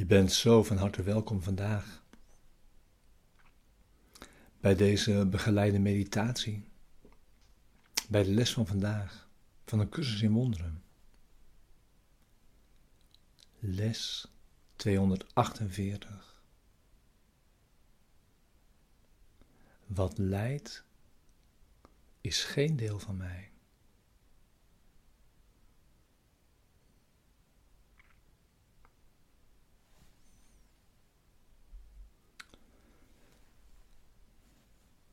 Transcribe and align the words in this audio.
Je 0.00 0.06
bent 0.06 0.32
zo 0.32 0.62
van 0.62 0.76
harte 0.76 1.02
welkom 1.02 1.42
vandaag 1.42 2.04
bij 4.60 4.74
deze 4.74 5.26
begeleide 5.26 5.78
meditatie, 5.78 6.68
bij 8.08 8.22
de 8.22 8.30
les 8.30 8.52
van 8.52 8.66
vandaag 8.66 9.28
van 9.64 9.80
een 9.80 9.88
cursus 9.88 10.22
in 10.22 10.32
wonderen. 10.32 10.82
Les 13.58 14.28
248. 14.76 16.42
Wat 19.86 20.18
leidt 20.18 20.84
is 22.20 22.44
geen 22.44 22.76
deel 22.76 22.98
van 22.98 23.16
mij. 23.16 23.50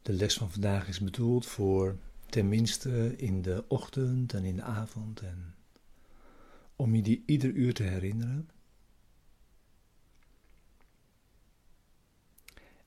De 0.08 0.13
les 0.13 0.38
van 0.38 0.52
vandaag 0.52 0.88
is 0.88 1.00
bedoeld 1.00 1.45
voor 1.45 1.97
tenminste 2.30 3.16
in 3.17 3.41
de 3.41 3.66
ochtend 3.67 4.33
en 4.33 4.45
in 4.45 4.55
de 4.55 4.61
avond 4.61 5.22
en 5.22 5.55
om 6.75 6.95
je 6.95 7.02
die 7.02 7.23
ieder 7.25 7.52
uur 7.52 7.73
te 7.73 7.83
herinneren 7.83 8.49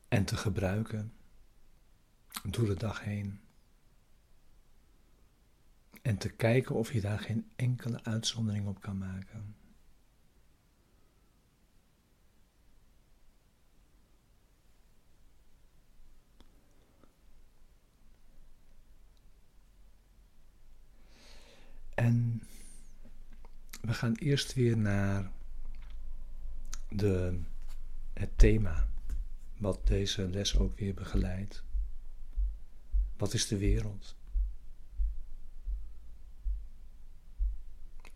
en 0.09 0.25
te 0.25 0.37
gebruiken 0.37 1.13
door 2.49 2.67
de 2.67 2.77
dag 2.77 3.05
heen. 3.05 3.41
En 6.03 6.17
te 6.17 6.29
kijken 6.29 6.75
of 6.75 6.93
je 6.93 7.01
daar 7.01 7.19
geen 7.19 7.51
enkele 7.57 8.05
uitzondering 8.05 8.67
op 8.67 8.81
kan 8.81 8.99
maken. 8.99 9.55
En 22.01 22.43
we 23.91 23.97
gaan 23.97 24.15
eerst 24.15 24.55
weer 24.55 24.77
naar 24.77 25.31
de, 26.89 27.41
het 28.13 28.39
thema 28.39 28.89
wat 29.57 29.87
deze 29.87 30.29
les 30.29 30.59
ook 30.59 30.79
weer 30.79 30.95
begeleidt. 30.95 31.65
Wat 33.17 33.33
is 33.33 33.47
de 33.49 33.59
wereld? 33.59 34.17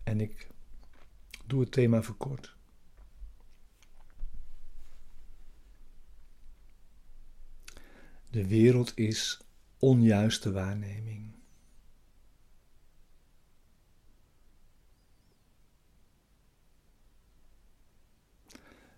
En 0.03 0.21
ik 0.21 0.49
doe 1.47 1.61
het 1.61 1.73
thema 1.73 2.03
verkort. 2.03 2.57
De 8.31 8.47
wereld 8.47 8.99
is 8.99 9.41
onjuiste 9.79 10.53
waarneming. 10.53 11.34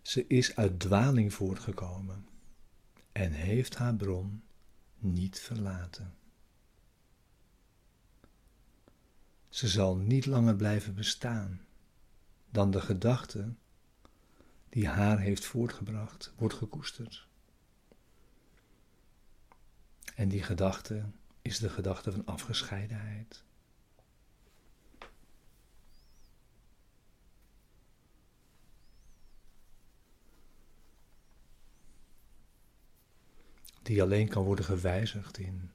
Ze 0.07 0.27
is 0.27 0.57
uit 0.57 0.81
dwaling 0.81 1.35
voortgekomen 1.35 2.29
en 3.13 3.33
heeft 3.33 3.75
haar 3.75 3.95
bron 3.95 4.43
niet 4.99 5.41
verlaten. 5.41 6.15
Ze 9.49 9.69
zal 9.69 9.97
niet 9.97 10.27
langer 10.27 10.57
blijven 10.57 10.95
bestaan 10.95 11.61
dan 12.51 12.71
de 12.71 12.81
gedachte 12.81 13.55
die 14.69 14.89
haar 14.89 15.19
heeft 15.19 15.45
voortgebracht, 15.45 16.33
wordt 16.37 16.55
gekoesterd. 16.55 17.29
En 20.15 20.29
die 20.29 20.43
gedachte 20.43 21.05
is 21.43 21.59
de 21.59 21.69
gedachte 21.69 22.13
van 22.13 22.27
afgescheidenheid. 22.27 23.45
Die 33.87 34.03
alleen 34.03 34.29
kan 34.29 34.45
worden 34.45 34.65
gewijzigd 34.65 35.39
in 35.39 35.71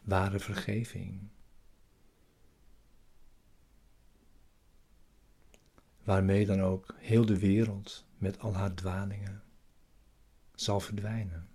ware 0.00 0.38
vergeving. 0.38 1.28
Waarmee 6.02 6.46
dan 6.46 6.60
ook 6.60 6.94
heel 6.98 7.26
de 7.26 7.38
wereld 7.38 8.04
met 8.18 8.38
al 8.38 8.54
haar 8.54 8.74
dwalingen 8.74 9.42
zal 10.54 10.80
verdwijnen. 10.80 11.48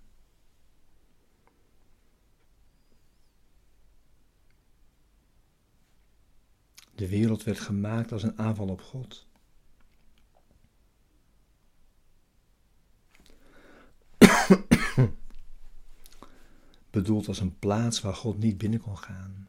De 6.94 7.08
wereld 7.08 7.42
werd 7.42 7.60
gemaakt 7.60 8.12
als 8.12 8.22
een 8.22 8.38
aanval 8.38 8.68
op 8.68 8.80
God. 8.80 9.26
Bedoeld 16.96 17.28
als 17.28 17.40
een 17.40 17.58
plaats 17.58 18.00
waar 18.00 18.14
God 18.14 18.38
niet 18.38 18.58
binnen 18.58 18.80
kon 18.80 18.98
gaan. 18.98 19.48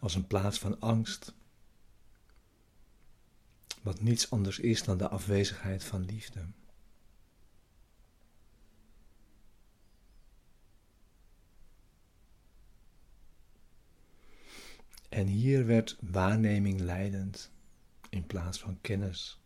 Als 0.00 0.14
een 0.14 0.26
plaats 0.26 0.58
van 0.58 0.80
angst, 0.80 1.34
wat 3.82 4.00
niets 4.00 4.30
anders 4.30 4.58
is 4.58 4.82
dan 4.82 4.98
de 4.98 5.08
afwezigheid 5.08 5.84
van 5.84 6.04
liefde. 6.04 6.46
En 15.08 15.26
hier 15.26 15.66
werd 15.66 15.96
waarneming 16.00 16.80
leidend 16.80 17.50
in 18.12 18.26
plaats 18.26 18.58
van 18.58 18.80
kennis. 18.80 19.40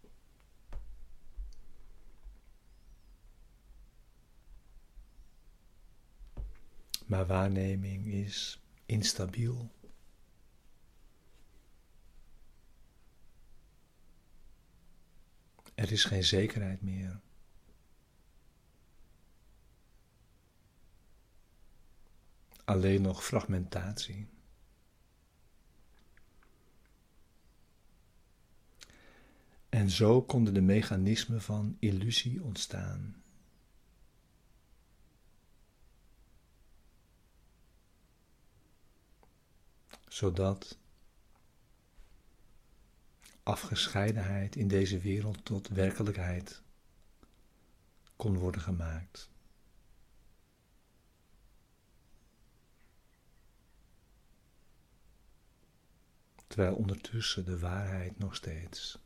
Maar 7.06 7.27
waarneming 7.27 8.06
is 8.06 8.62
instabiel. 8.87 9.71
Er 15.74 15.92
is 15.92 16.04
geen 16.04 16.24
zekerheid 16.24 16.83
meer. 16.83 17.21
Alleen 22.65 23.03
nog 23.03 23.24
fragmentatie. 23.24 24.28
En 29.77 29.91
zo 29.91 30.23
konden 30.23 30.55
de 30.55 30.61
mechanismen 30.61 31.43
van 31.43 31.77
illusie 31.78 32.43
ontstaan. 32.43 33.23
Zodat 40.09 40.78
afgescheidenheid 43.43 44.57
in 44.57 44.69
deze 44.69 44.99
wereld 44.99 45.45
tot 45.45 45.69
werkelijkheid 45.69 46.63
kon 48.17 48.39
worden 48.39 48.61
gemaakt. 48.61 49.31
Terwijl 56.47 56.75
ondertussen 56.75 57.45
de 57.45 57.59
waarheid 57.59 58.19
nog 58.19 58.37
steeds 58.37 59.05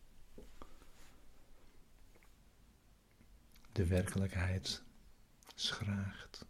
de 3.80 3.86
werkelijkheid 3.86 4.82
schraagt. 5.54 6.46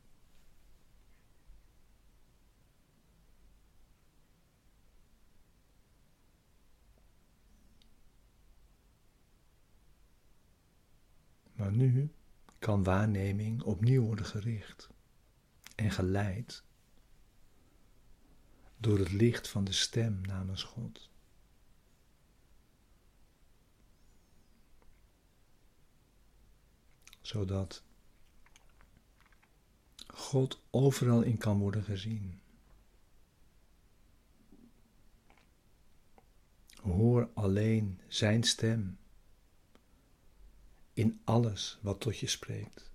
Maar 11.52 11.72
nu 11.72 12.12
kan 12.58 12.82
waarneming 12.82 13.62
opnieuw 13.62 14.02
worden 14.02 14.24
gericht 14.24 14.88
en 15.74 15.90
geleid 15.90 16.64
door 18.76 18.98
het 18.98 19.12
licht 19.12 19.48
van 19.48 19.64
de 19.64 19.72
stem 19.72 20.20
namens 20.20 20.62
God. 20.62 21.09
zodat 27.30 27.82
God 30.06 30.60
overal 30.70 31.22
in 31.22 31.38
kan 31.38 31.58
worden 31.58 31.84
gezien. 31.84 32.40
Hoor 36.82 37.30
alleen 37.34 38.00
Zijn 38.08 38.42
stem 38.42 38.98
in 40.92 41.20
alles 41.24 41.78
wat 41.82 42.00
tot 42.00 42.18
je 42.18 42.26
spreekt. 42.26 42.90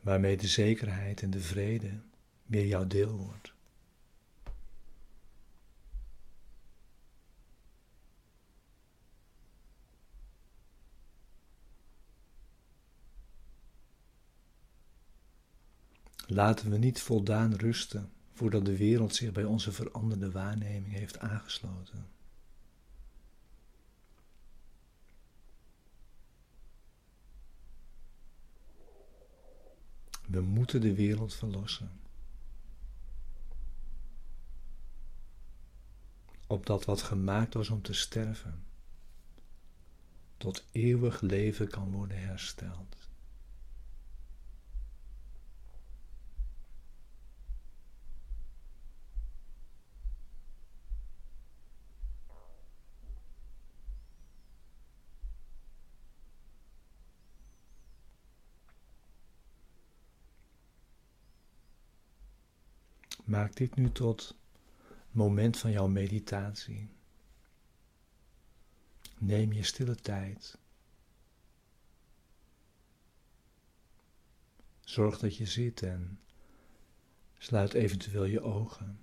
Waarmee 0.00 0.36
de 0.36 0.48
zekerheid 0.48 1.22
en 1.22 1.30
de 1.30 1.40
vrede 1.40 2.00
weer 2.42 2.66
jouw 2.66 2.86
deel 2.86 3.16
wordt. 3.16 3.53
Laten 16.26 16.70
we 16.70 16.78
niet 16.78 17.00
voldaan 17.00 17.54
rusten 17.54 18.12
voordat 18.32 18.64
de 18.64 18.76
wereld 18.76 19.14
zich 19.14 19.32
bij 19.32 19.44
onze 19.44 19.72
veranderde 19.72 20.30
waarneming 20.30 20.92
heeft 20.92 21.18
aangesloten. 21.18 22.06
We 30.26 30.40
moeten 30.40 30.80
de 30.80 30.94
wereld 30.94 31.34
verlossen. 31.34 31.90
Opdat 36.46 36.84
wat 36.84 37.02
gemaakt 37.02 37.54
was 37.54 37.68
om 37.70 37.82
te 37.82 37.92
sterven, 37.92 38.64
tot 40.36 40.64
eeuwig 40.72 41.20
leven 41.20 41.68
kan 41.68 41.90
worden 41.90 42.20
hersteld. 42.20 43.08
Maak 63.24 63.56
dit 63.56 63.76
nu 63.76 63.92
tot 63.92 64.36
moment 65.10 65.58
van 65.58 65.70
jouw 65.70 65.86
meditatie. 65.86 66.88
Neem 69.18 69.52
je 69.52 69.62
stille 69.62 69.94
tijd. 69.94 70.58
Zorg 74.80 75.18
dat 75.18 75.36
je 75.36 75.46
zit 75.46 75.82
en 75.82 76.20
sluit 77.38 77.74
eventueel 77.74 78.24
je 78.24 78.40
ogen. 78.40 78.98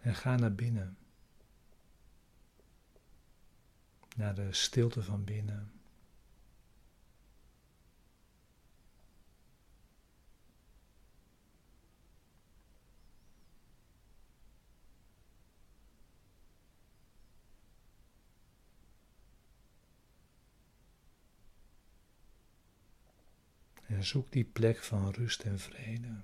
En 0.00 0.14
ga 0.14 0.36
naar 0.36 0.54
binnen. 0.54 0.99
Naar 4.20 4.34
de 4.34 4.52
stilte 4.52 5.02
van 5.02 5.24
binnen. 5.24 5.72
En 23.86 24.04
zoek 24.04 24.32
die 24.32 24.44
plek 24.44 24.78
van 24.78 25.10
rust 25.10 25.42
en 25.42 25.58
vrede. 25.58 26.22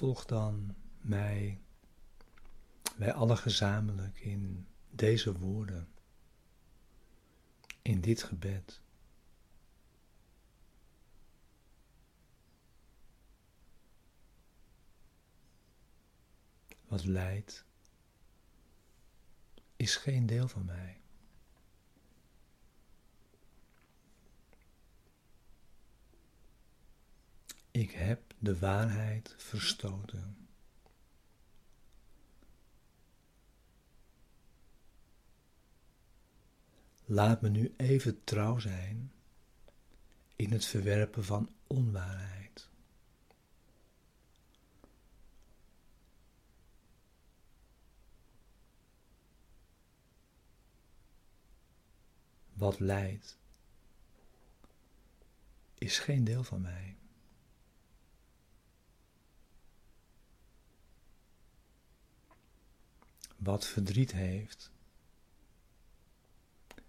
Volg 0.00 0.24
dan 0.24 0.74
mij, 1.00 1.60
wij 2.96 3.12
alle 3.12 3.36
gezamenlijk 3.36 4.20
in 4.20 4.66
deze 4.90 5.38
woorden, 5.38 5.88
in 7.82 8.00
dit 8.00 8.22
gebed. 8.22 8.80
Wat 16.88 17.04
lijdt, 17.04 17.64
is 19.76 19.96
geen 19.96 20.26
deel 20.26 20.48
van 20.48 20.64
mij. 20.64 21.00
Ik 27.80 27.90
heb 27.90 28.34
de 28.38 28.58
waarheid 28.58 29.34
verstoten. 29.38 30.48
Laat 37.04 37.40
me 37.40 37.48
nu 37.48 37.74
even 37.76 38.24
trouw 38.24 38.58
zijn 38.58 39.12
in 40.36 40.52
het 40.52 40.64
verwerpen 40.64 41.24
van 41.24 41.50
onwaarheid. 41.66 42.68
Wat 52.52 52.80
lijdt, 52.80 53.38
is 55.78 55.98
geen 55.98 56.24
deel 56.24 56.44
van 56.44 56.60
mij. 56.60 56.99
Wat 63.40 63.66
verdriet 63.66 64.12
heeft, 64.12 64.72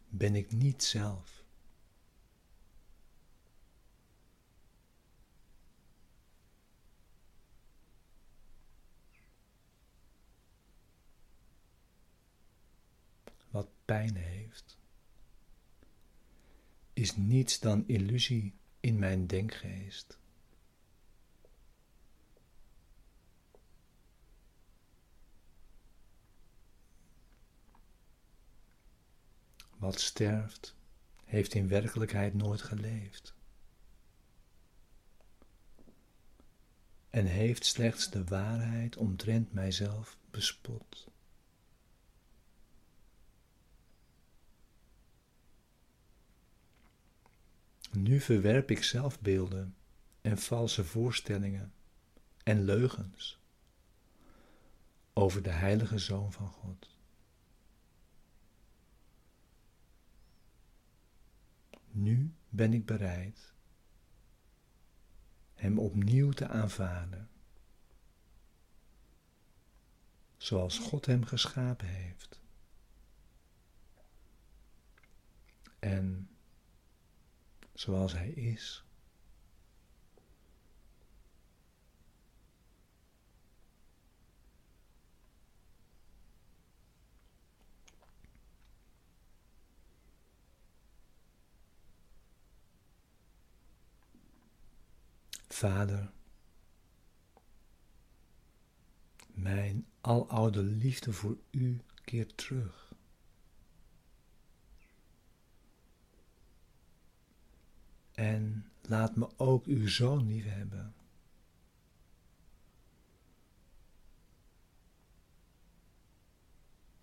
ben 0.10 0.36
ik 0.36 0.51
niet 0.51 0.84
zelf. 0.84 1.43
Wat 13.50 13.70
pijn 13.86 14.15
heeft, 14.15 14.77
is 16.93 17.15
niets 17.15 17.60
dan 17.60 17.88
illusie 17.88 18.53
in 18.79 19.00
mijn 19.00 19.27
denkgeest. 19.27 20.21
Wat 29.82 30.00
sterft, 30.00 30.76
heeft 31.26 31.54
in 31.54 31.68
werkelijkheid 31.68 32.34
nooit 32.34 32.62
geleefd. 32.62 33.34
En 37.10 37.26
heeft 37.26 37.66
slechts 37.66 38.10
de 38.10 38.24
waarheid 38.24 38.98
omtrent 38.98 39.54
mijzelf 39.54 40.18
bespot. 40.32 41.08
Nu 47.92 48.20
verwerp 48.20 48.72
ik 48.72 48.84
zelfbeelden 48.84 49.76
en 50.22 50.38
valse 50.38 50.86
voorstellingen 50.86 51.74
en 52.44 52.64
leugens 52.64 53.40
over 55.14 55.42
de 55.44 55.50
heilige 55.50 55.98
Zoon 55.98 56.32
van 56.32 56.48
God. 56.48 56.90
Nu 61.91 62.33
ben 62.50 62.74
ik 62.74 62.86
bereid 62.86 63.53
Hem 65.53 65.79
opnieuw 65.79 66.31
te 66.31 66.48
aanvaarden, 66.48 67.29
zoals 70.38 70.79
God 70.79 71.05
Hem 71.05 71.25
geschapen 71.25 71.88
heeft. 71.88 72.41
En 75.79 76.29
zoals 77.74 78.13
Hij 78.13 78.29
is. 78.29 78.86
Vader, 95.62 96.12
mijn 99.27 99.88
aloude 100.01 100.63
liefde 100.63 101.13
voor 101.13 101.38
U 101.51 101.82
keert 102.03 102.38
terug. 102.38 102.94
En 108.12 108.72
laat 108.82 109.15
me 109.15 109.30
ook 109.38 109.65
uw 109.65 109.88
zoon 109.88 110.27
lief 110.27 110.46
hebben. 110.46 110.94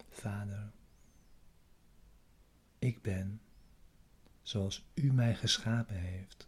Vader, 0.09 0.73
ik 2.79 3.03
ben 3.03 3.41
zoals 4.43 4.89
u 4.95 5.13
mij 5.13 5.35
geschapen 5.35 5.97
heeft. 5.97 6.48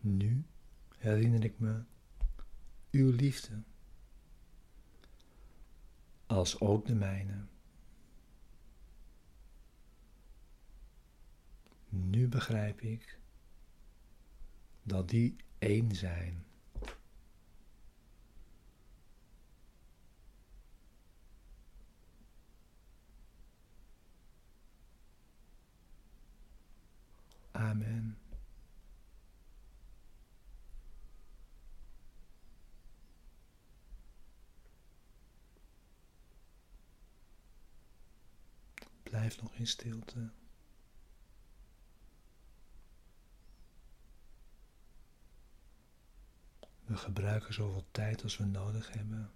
Nu 0.00 0.44
herinner 0.98 1.44
ik 1.44 1.58
me 1.58 1.82
uw 2.90 3.10
liefde, 3.10 3.62
als 6.26 6.60
ook 6.60 6.86
de 6.86 6.94
mijne. 6.94 7.44
Nu 11.88 12.28
begrijp 12.28 12.80
ik 12.80 13.18
dat 14.82 15.08
die 15.08 15.36
één 15.58 15.94
zijn. 15.94 16.44
Nog 39.36 39.54
in 39.54 39.66
stilte. 39.66 40.30
We 46.84 46.96
gebruiken 46.96 47.54
zoveel 47.54 47.86
tijd 47.90 48.22
als 48.22 48.36
we 48.36 48.44
nodig 48.44 48.92
hebben 48.92 49.30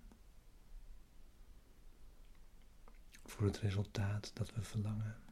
voor 3.24 3.46
het 3.46 3.58
resultaat 3.58 4.30
dat 4.34 4.54
we 4.54 4.62
verlangen. 4.62 5.23